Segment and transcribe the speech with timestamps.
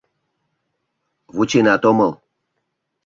[1.35, 2.11] Вученат омыл.